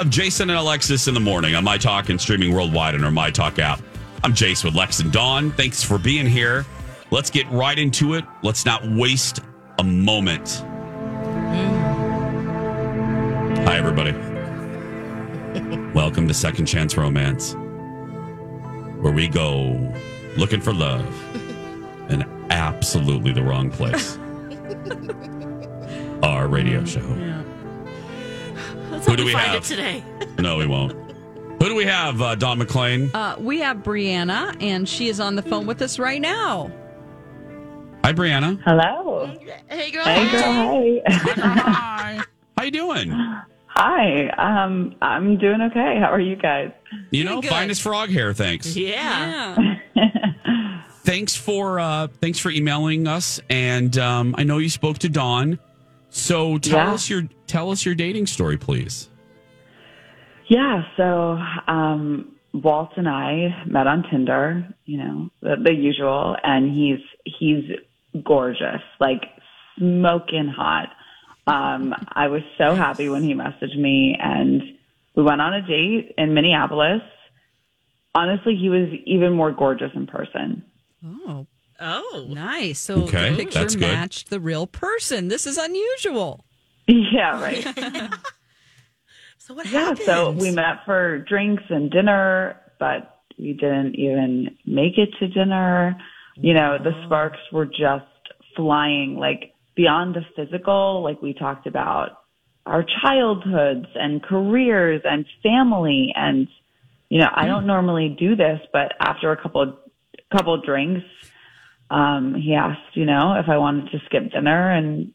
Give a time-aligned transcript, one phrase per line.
[0.00, 3.10] Of Jason and Alexis in the morning on My Talk and streaming worldwide on our
[3.10, 3.82] My Talk app.
[4.24, 5.50] I'm Jace with Lex and Dawn.
[5.52, 6.64] Thanks for being here.
[7.10, 8.24] Let's get right into it.
[8.42, 9.40] Let's not waste
[9.78, 10.64] a moment.
[13.66, 14.12] Hi, everybody.
[15.94, 17.54] Welcome to Second Chance Romance,
[19.02, 19.92] where we go
[20.36, 21.04] looking for love
[22.10, 24.16] in absolutely the wrong place.
[26.22, 27.00] Our radio show.
[27.00, 27.49] Let's
[29.04, 29.62] Who hope do we we find have?
[29.62, 30.02] it today.
[30.38, 30.92] No, we won't.
[31.62, 33.14] Who do we have, uh, Dawn McClain?
[33.14, 36.70] Uh, we have Brianna, and she is on the phone with us right now.
[38.04, 38.58] Hi, Brianna.
[38.64, 39.26] Hello.
[39.68, 40.04] Hey, girl.
[40.04, 40.42] Hey, girl.
[40.42, 41.02] Hi.
[41.36, 42.20] Hi.
[42.56, 43.10] How you doing?
[43.66, 44.28] Hi.
[44.38, 45.98] Um, I'm doing okay.
[46.00, 46.70] How are you guys?
[47.10, 47.50] You know, good.
[47.50, 48.32] finest frog hair.
[48.32, 48.74] Thanks.
[48.74, 49.56] Yeah.
[51.02, 55.58] Thanks for uh, thanks for emailing us, and um, I know you spoke to Dawn.
[56.10, 56.92] So tell Yeah.
[56.94, 59.08] us your tell us your dating story, please.
[60.48, 60.82] Yeah.
[60.96, 64.66] So, um, Walt and I met on Tinder.
[64.84, 67.64] You know, the, the usual, and he's he's
[68.24, 69.22] gorgeous, like
[69.78, 70.88] smoking hot.
[71.46, 74.62] Um, I was so happy when he messaged me, and
[75.16, 77.02] we went on a date in Minneapolis.
[78.14, 80.64] Honestly, he was even more gorgeous in person.
[81.04, 81.46] Oh,
[81.80, 82.26] Oh.
[82.28, 82.78] nice.
[82.78, 83.88] So Okay, the picture that's good.
[83.88, 85.28] matched the real person.
[85.28, 86.44] This is unusual.
[86.86, 87.64] Yeah, right.
[89.38, 90.06] So what Yeah, happened?
[90.06, 95.96] so we met for drinks and dinner, but we didn't even make it to dinner.
[96.36, 98.04] You know, the sparks were just
[98.54, 102.10] flying, like beyond the physical, like we talked about
[102.66, 106.12] our childhoods and careers and family.
[106.14, 106.46] And,
[107.08, 107.48] you know, I hmm.
[107.50, 109.78] don't normally do this, but after a couple,
[110.36, 111.04] couple drinks,
[111.90, 115.12] um, he asked, you know, if I wanted to skip dinner and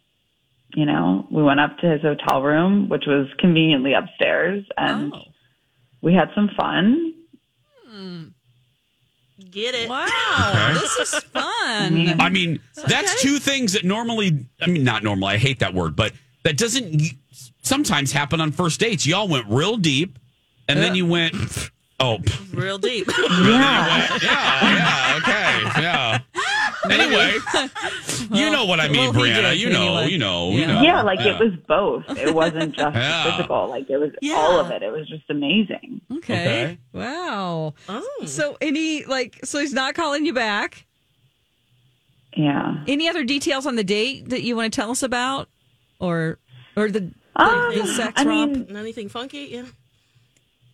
[0.74, 5.22] you know, we went up to his hotel room, which was conveniently upstairs, and Oh.
[6.02, 7.14] we had some fun.
[9.52, 9.90] Get it.
[9.90, 10.06] Wow,
[10.72, 10.74] Okay.
[10.80, 12.20] this is fun.
[12.20, 15.96] I mean, that's two things that normally, I mean, not normally, I hate that word,
[15.96, 16.12] but
[16.44, 17.02] that doesn't
[17.62, 19.06] sometimes happen on first dates.
[19.06, 20.20] Y'all went real deep,
[20.68, 21.36] and then you went,
[22.00, 22.20] oh,
[22.54, 23.08] Real deep.
[23.08, 26.15] Yeah, yeah, yeah, okay, yeah.
[26.92, 27.34] Anyway,
[28.32, 29.58] you know what I mean, well, Brianna.
[29.58, 30.12] You know, anyway.
[30.12, 30.68] you know, you Yeah.
[30.68, 30.82] know.
[30.82, 32.04] yeah, like it was both.
[32.18, 33.36] It wasn't just Yeah.
[33.38, 34.36] physical; like it was Yeah.
[34.36, 34.84] all of it.
[34.84, 36.02] It was just amazing.
[36.18, 36.34] okay.
[36.34, 36.78] Okay.
[36.94, 37.74] Wow.
[37.90, 38.24] Oh.
[38.26, 40.86] So any like so he's not calling you back.
[42.36, 42.84] Yeah.
[42.88, 45.48] Any other details on the date that you want to tell us about,
[46.00, 46.38] or
[46.76, 48.70] or the the, Um, the sex I romp?
[48.70, 49.48] mean, Anything funky?
[49.52, 49.64] Yeah.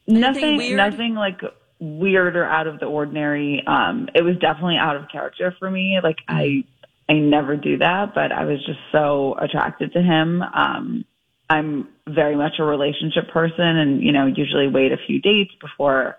[0.08, 0.78] nothing, weird?
[0.78, 1.42] nothing like
[1.82, 3.64] weird or out of the ordinary.
[3.66, 6.00] Um, it was definitely out of character for me.
[6.02, 6.64] Like I,
[7.10, 10.42] I never do that, but I was just so attracted to him.
[10.44, 11.04] Um,
[11.50, 16.18] I'm very much a relationship person, and you know, usually wait a few dates before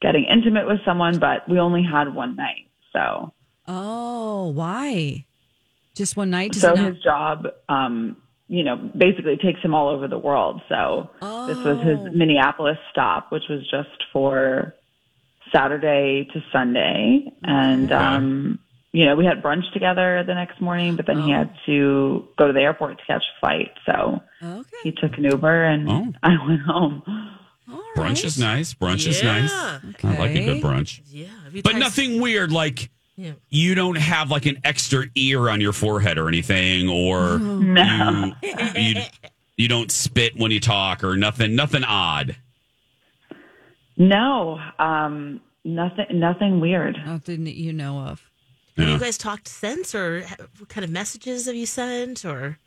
[0.00, 1.18] getting intimate with someone.
[1.18, 3.32] But we only had one night, so
[3.66, 5.24] oh, why?
[5.96, 6.54] Just one night?
[6.54, 8.16] So not- his job, um,
[8.48, 10.60] you know, basically takes him all over the world.
[10.68, 12.10] So this was his Oh.
[12.12, 14.74] Minneapolis stop, which was just for
[15.52, 17.32] Saturday to Sunday.
[17.42, 18.58] And, um,
[18.92, 22.46] you know, we had brunch together the next morning, but then he had to go
[22.46, 23.70] to the airport to catch a flight.
[23.86, 24.76] So okay.
[24.82, 26.12] he took an Uber and Oh.
[26.22, 27.02] I went home.
[27.72, 28.24] All Brunch right.
[28.24, 28.74] is nice.
[28.74, 29.40] Brunch is Yeah.
[29.42, 29.52] nice.
[30.04, 31.00] I like a good brunch.
[31.08, 31.26] Yeah.
[31.62, 33.32] But tried- nothing weird like Yeah.
[33.48, 38.32] you don't have like an extra ear on your forehead or anything, or No.
[38.42, 39.02] you, you
[39.56, 42.34] you don't spit when you talk or nothing nothing odd.
[44.00, 46.96] No, um, nothing, nothing weird.
[47.04, 48.30] Nothing that you know of.
[48.78, 50.22] Have you guys talked since, or
[50.58, 52.58] what kind of messages have you sent, or?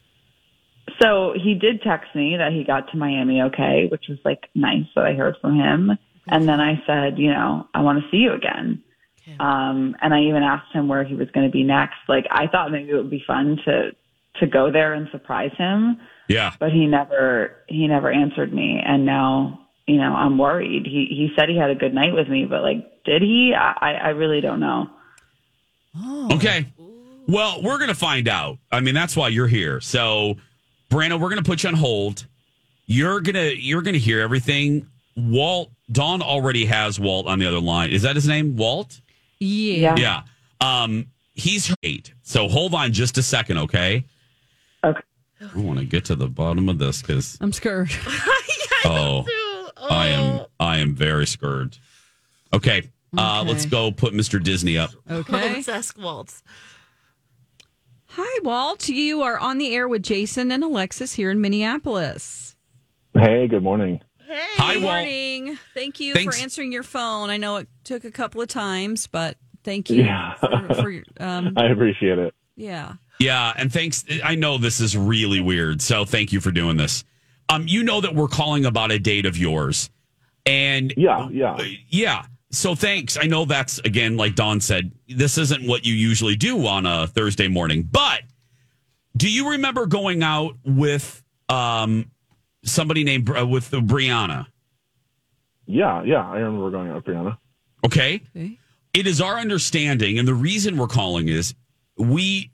[1.02, 4.86] So he did text me that he got to Miami okay, which was like nice
[4.96, 5.98] that I heard from him.
[6.28, 8.84] And then I said, you know, I want to see you again.
[9.24, 9.36] Okay.
[9.40, 11.96] Um, and I even asked him where he was going to be next.
[12.08, 13.92] Like I thought maybe it would be fun to
[14.40, 15.98] to go there and surprise him,
[16.28, 16.54] Yeah.
[16.60, 18.80] but he never he never answered me.
[18.86, 20.86] And now you know I'm worried.
[20.86, 23.54] He he said he had a good night with me, but like did he?
[23.54, 24.90] I I I really don't know.
[26.32, 26.66] Okay.
[27.28, 28.58] Well, we're going to find out.
[28.72, 29.80] I mean, that's why you're here.
[29.80, 30.36] So,
[30.90, 32.26] Brando, we're going to put you on hold.
[32.86, 34.88] You're going to you're going to hear everything.
[35.16, 37.92] Walt Dawn already has Walt on the other line.
[37.92, 38.58] Is that his name?
[38.58, 39.00] Walt?
[39.40, 39.96] Yeah.
[39.96, 40.24] Yeah.
[40.62, 40.84] Yeah.
[40.84, 42.14] Um he's eight.
[42.24, 44.06] So hold on just a second, okay?
[44.84, 45.02] Okay.
[45.42, 47.92] I want to get to the bottom of this cuz I'm scared.
[48.86, 49.26] oh,
[49.90, 51.78] I am I am very scared.
[52.54, 52.90] Okay.
[53.18, 53.50] Uh Okay.
[53.52, 54.42] let's go put Mr.
[54.42, 54.92] Disney up.
[55.10, 55.32] Okay.
[55.54, 56.42] Let's ask Waltz.
[58.08, 58.88] Hi, Walt.
[58.90, 62.56] You are on the air with Jason and Alexis here in Minneapolis.
[63.16, 64.02] Hey, good morning.
[64.30, 64.94] Hi Good Walt.
[64.96, 65.58] morning.
[65.74, 66.36] Thank you Thanks.
[66.38, 67.30] for answering your phone.
[67.30, 70.36] I know it took a couple of times, but thank you Yeah.
[70.36, 72.34] for, for your- um, I appreciate it.
[72.56, 72.94] yeah.
[73.20, 74.04] Yeah, and thanks.
[74.24, 77.04] I know this is really weird, so thank you for doing this.
[77.50, 79.90] Um, you know that we're calling about a date of yours,
[80.46, 81.58] and Yeah, yeah.
[81.90, 82.26] yeah.
[82.52, 83.18] So thanks.
[83.20, 87.08] I know that's again, like Dawn said, this isn't what you usually do on a
[87.08, 87.84] Thursday morning.
[87.92, 88.22] But
[89.18, 92.12] do you remember going out with um
[92.64, 94.48] somebody named uh, with Brianna?
[95.66, 96.30] Yeah, yeah.
[96.30, 97.38] I remember going out with Brianna.
[97.86, 98.22] Okay.
[98.36, 98.58] Okay.
[98.94, 101.54] it is our understanding, and the reason we're calling is
[101.98, 102.52] we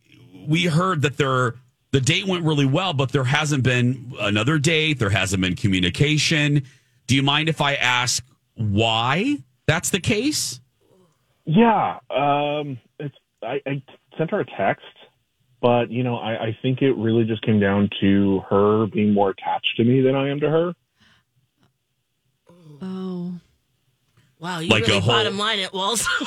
[0.48, 1.56] we heard that there
[1.92, 5.00] the date went really well, but there hasn't been another date.
[5.00, 6.64] There hasn't been communication.
[7.08, 8.24] Do you mind if I ask
[8.56, 10.60] why that's the case?
[11.46, 11.98] Yeah.
[12.10, 13.82] Um, it's I, I
[14.18, 14.86] sent her a text,
[15.62, 19.32] but you know, I, I think it really just came down to her being more
[19.32, 20.74] attached to me than I am to her.
[22.82, 23.34] Oh.
[24.40, 26.08] Wow, you Like a really whole- bottom line it, was.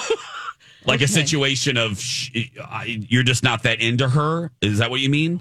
[0.85, 4.51] Like a situation of sh- I- you're just not that into her.
[4.61, 5.41] Is that what you mean?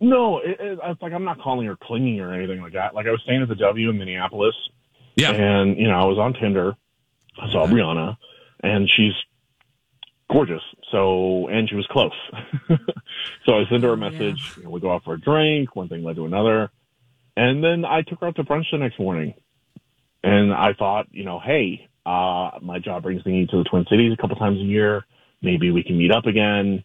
[0.00, 2.94] No, it, it, it's like I'm not calling her clingy or anything like that.
[2.94, 4.54] Like I was staying at the W in Minneapolis,
[5.16, 5.32] Yeah.
[5.32, 6.74] and you know, I was on Tinder.
[7.38, 8.16] I saw Brianna,
[8.62, 9.12] and she's
[10.30, 10.62] gorgeous.
[10.90, 12.12] So, and she was close.
[13.46, 14.54] so I sent her a message.
[14.56, 15.76] You know, we go out for a drink.
[15.76, 16.70] One thing led to another,
[17.36, 19.34] and then I took her out to brunch the next morning.
[20.22, 24.12] And I thought, you know, hey, uh, my job brings me to the Twin Cities
[24.12, 25.06] a couple times a year.
[25.42, 26.84] Maybe we can meet up again.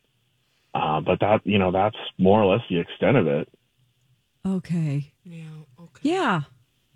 [0.75, 3.47] Uh, but that, you know, that's more or less the extent of it.
[4.45, 5.13] Okay.
[5.23, 5.45] yeah,
[5.79, 5.99] okay.
[6.01, 6.41] Yeah.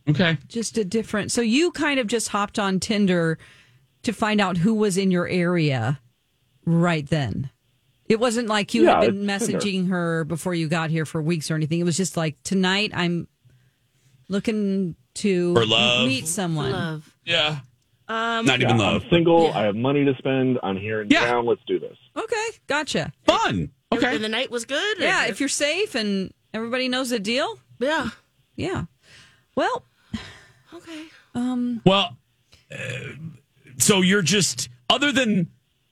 [0.07, 0.37] Okay.
[0.47, 1.31] Just a different.
[1.31, 3.37] So you kind of just hopped on Tinder
[4.03, 5.99] to find out who was in your area
[6.65, 7.49] right then.
[8.07, 9.59] It wasn't like you Yeah, had been it's Tinder.
[9.59, 11.79] messaging her before you got here for weeks or anything.
[11.79, 13.27] It was just like tonight I'm
[14.27, 16.07] looking to love.
[16.07, 16.71] meet someone.
[16.71, 17.15] Love.
[17.25, 17.59] Yeah.
[18.09, 19.03] Um, Not even Yeah, love.
[19.03, 19.43] I'm single.
[19.45, 19.57] Yeah.
[19.59, 20.57] I have money to spend.
[20.63, 21.25] I'm here in Yeah.
[21.27, 21.45] town.
[21.45, 21.95] Let's do this.
[22.17, 23.13] Okay, gotcha.
[23.25, 23.69] Fun.
[23.93, 24.15] Okay.
[24.15, 24.99] And the night was good?
[24.99, 28.09] or- Yeah, if you're safe and everybody knows the deal, Yeah.
[28.55, 28.85] yeah.
[29.55, 29.85] Well,
[30.73, 31.03] Okay.
[31.35, 32.17] um, Well,
[32.71, 32.77] uh,
[33.77, 35.47] so you're just other than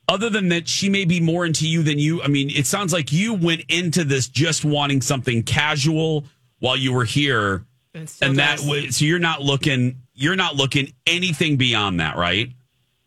[0.10, 2.22] other than that she may be more into you than you.
[2.24, 6.24] I mean, it sounds like you went into this just wanting something casual
[6.60, 8.68] while you were here, And, still and that does.
[8.68, 12.50] way, so you're not looking you're not looking anything beyond that, right?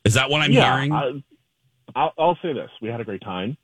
[0.04, 0.92] Is that what I'm yeah, hearing?
[0.92, 1.22] I,
[1.94, 3.56] I'll, I'll say this: we had a great time,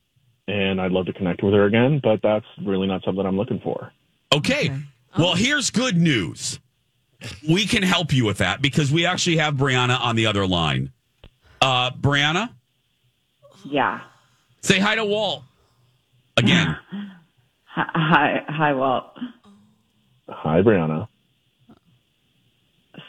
[0.48, 2.00] and I'd love to connect with her again.
[2.02, 3.92] But that's really not something I'm looking for.
[4.34, 4.70] Okay.
[5.16, 6.60] Well, here's good news.
[7.48, 10.92] We can help you with that because we actually have Brianna on the other line.
[11.62, 12.50] Uh, Brianna,
[13.64, 14.00] Yeah.
[14.60, 15.42] say hi to Walt
[16.36, 16.76] again.
[17.64, 19.04] Hi, hi, hi, Walt.
[20.28, 21.08] Hi, Brianna.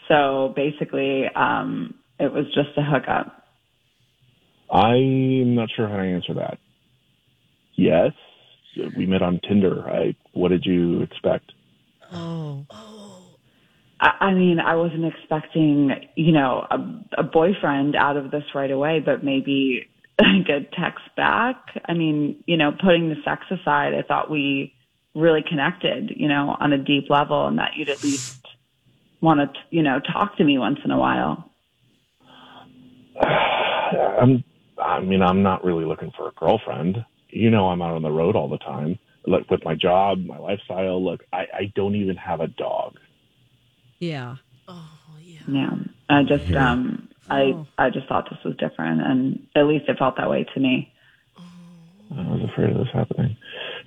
[0.08, 3.44] So basically, um, it was just a hookup.
[4.72, 6.58] I'm not sure how to answer that.
[7.76, 8.12] Yes,
[8.98, 9.88] we met on Tinder.
[9.88, 10.16] I.
[10.34, 11.52] What did you expect?
[12.12, 12.66] Oh.
[14.00, 18.72] I, I mean, I wasn't expecting, you know, a, a boyfriend out of this right
[18.72, 19.88] away, but maybe
[20.20, 21.58] like a text back.
[21.86, 24.74] I mean, you know, putting the sex aside, I thought we
[25.16, 28.37] really connected, you know, on a deep level and that you'd at least
[29.22, 31.50] want to, you know, talk to me once in a while.
[33.22, 34.44] I'm.
[34.80, 37.04] I mean, I'm not really looking for a girlfriend.
[37.30, 39.00] You know, I'm out on the road all the time.
[39.26, 41.04] Like with my job, my lifestyle.
[41.04, 42.98] Look, I, I don't even have a dog.
[44.00, 44.36] yeah.
[44.68, 44.90] Oh,
[45.24, 45.40] yeah.
[45.48, 45.70] Yeah.
[46.10, 47.68] I just, um, I, Oh.
[47.78, 50.94] I just thought this was different and at least it felt that way to me.
[52.16, 53.36] I was afraid of this happening.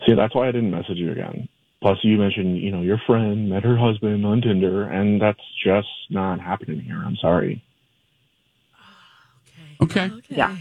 [0.06, 1.48] See, that's why I didn't message you again.
[1.80, 5.88] Plus, you mentioned, you know, your friend met her husband on Tinder, and that's just
[6.10, 7.02] not happening here.
[7.04, 7.62] I'm sorry.
[9.82, 10.10] Okay.
[10.12, 10.20] okay.
[10.28, 10.58] Yeah,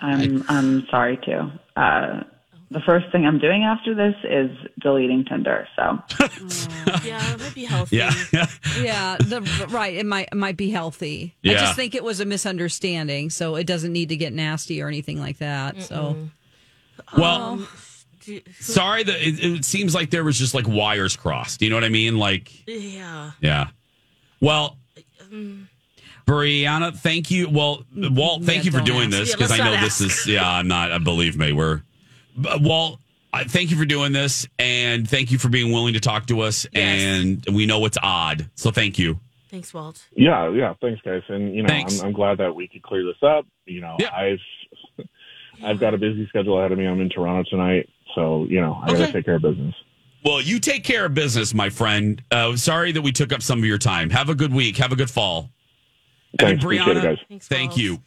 [0.00, 1.50] I'm I'm sorry too.
[1.76, 2.22] Uh,
[2.70, 4.50] the first thing I'm doing after this is
[4.80, 5.68] deleting Tinder.
[5.76, 5.98] So
[7.04, 7.96] Yeah, it might be healthy.
[7.96, 8.12] Yeah.
[8.80, 9.94] Yeah, the, right.
[9.94, 11.34] It might it might be healthy.
[11.42, 11.52] Yeah.
[11.52, 14.88] I just think it was a misunderstanding, so it doesn't need to get nasty or
[14.88, 15.82] anything like that.
[15.82, 16.16] So
[17.16, 17.66] well,
[18.60, 21.62] sorry that it, it seems like there was just like wires crossed.
[21.62, 22.18] You know what I mean?
[22.18, 23.32] Like, Yeah.
[23.40, 23.68] yeah.
[24.40, 24.76] Well,
[26.26, 27.48] Brianna, thank you.
[27.48, 29.10] Well, Walt, thank Yeah, you for doing ask.
[29.18, 30.26] this Yeah, because I know not this is.
[30.26, 30.92] Yeah, I'm not.
[30.92, 31.82] uh, Believe me, we're.
[32.36, 33.00] but Walt,
[33.32, 36.40] I thank you for doing this, and thank you for being willing to talk to
[36.42, 36.66] us.
[36.72, 37.02] Yes.
[37.02, 39.18] And we know it's odd, so thank you.
[39.50, 40.02] Thanks, Walt.
[40.14, 40.74] Yeah, yeah.
[40.80, 41.22] Thanks, guys.
[41.28, 43.46] And you know, I'm, I'm glad that we could clear this up.
[43.66, 44.14] You know, Yeah.
[44.14, 44.38] I've
[45.62, 46.86] I've got a busy schedule ahead of me.
[46.86, 49.74] I'm in Toronto tonight, so you know, I got to take care of business.
[50.24, 52.22] Well, you take care of business, my friend.
[52.30, 54.10] Uh, sorry that we took up some of your time.
[54.10, 54.76] Have a good week.
[54.76, 55.50] Have a good fall.
[56.38, 57.18] Thanks, and appreciate it, Brianna, guys.
[57.28, 57.80] Thanks, thank Walt.
[57.80, 57.98] you.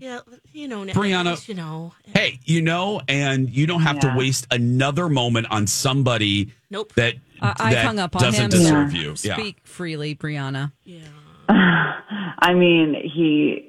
[0.00, 0.20] Yeah,
[0.52, 1.30] you know, Brianna.
[1.32, 1.92] least You know.
[2.14, 4.12] Hey, you know, and you don't have Yeah.
[4.12, 6.92] to waste another moment on somebody Nope.
[6.94, 8.50] that I, I that hung up on doesn't him.
[8.50, 9.00] deserve Yeah.
[9.02, 9.08] you.
[9.22, 9.34] Yeah.
[9.36, 10.72] Speak freely, Brianna.
[10.84, 11.00] Yeah.
[11.48, 13.67] I mean, he.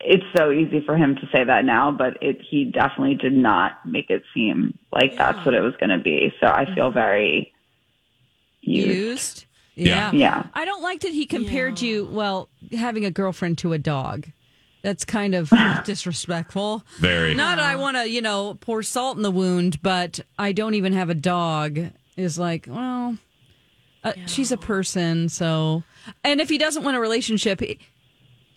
[0.00, 3.84] It's so easy for him to say that now, but it he definitely did not
[3.84, 6.32] make it seem like that's what it was going to be.
[6.40, 7.52] So I feel very
[8.60, 8.88] used.
[8.88, 9.44] Used.
[9.74, 10.10] Yeah.
[10.12, 10.46] Yeah.
[10.54, 14.26] I don't like that he compared you, well, having a girlfriend to a dog.
[14.82, 15.52] That's kind of
[15.84, 16.84] disrespectful.
[16.98, 17.34] Very.
[17.34, 20.74] Not that I want to, you know, pour salt in the wound, but I don't
[20.74, 21.78] even have a dog.
[22.16, 23.16] Is like, well,
[24.02, 25.82] uh, she's a person, so.
[26.24, 27.78] And if he doesn't want a relationship, it-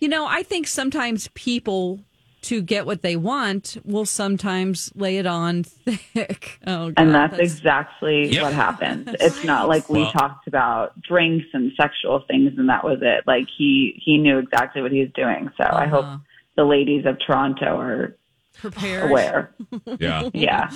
[0.02, 2.00] you know, I think sometimes people
[2.42, 6.58] to get what they want will sometimes lay it on thick.
[6.66, 8.42] Oh, God, And that's, exactly Yep.
[8.42, 9.16] what happened.
[9.20, 13.22] It's not like we Well- talked about drinks and sexual things and that was it.
[13.28, 15.50] Like he he knew exactly what he was doing.
[15.56, 16.18] So I hope uh-huh.
[16.56, 18.16] the ladies of Toronto are
[18.54, 19.08] prepared.
[19.08, 19.54] aware.
[20.00, 20.30] Yeah.
[20.34, 20.70] Yeah.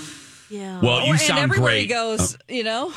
[0.48, 0.80] Yeah.
[0.80, 1.80] Well, you and sound everywhere great.
[1.80, 2.54] he goes, oh.
[2.54, 2.92] you know.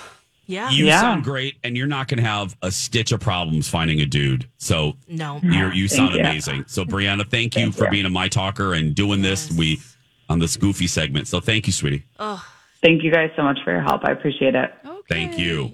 [0.50, 0.70] Yeah.
[0.72, 1.00] You Yeah.
[1.00, 4.48] sound great, and you're not going to have a stitch of problems finding a dude.
[4.58, 5.40] So no.
[5.44, 6.20] you're, you sound you.
[6.22, 6.66] amazing.
[6.68, 7.92] So Brianna, thank you Thank for you.
[7.92, 9.52] being a my talker and doing this.
[9.52, 9.80] We
[10.28, 11.28] on this goofy segment.
[11.28, 12.04] So thank you, sweetie.
[12.20, 12.44] Oh,
[12.82, 14.06] Thank you guys so much for your help.
[14.06, 14.74] I appreciate it.
[15.10, 15.74] Thank you.